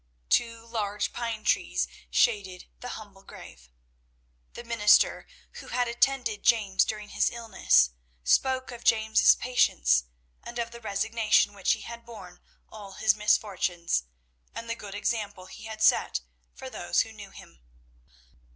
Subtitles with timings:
[0.29, 3.69] Two large pine trees shaded the humble grave.
[4.53, 5.27] The minister
[5.59, 7.91] who had attended James during his illness
[8.23, 10.05] spoke of James's patience
[10.41, 14.05] and of the resignation with which he had borne all his misfortunes,
[14.55, 16.21] and the good example he had set
[16.55, 17.61] for those who knew him.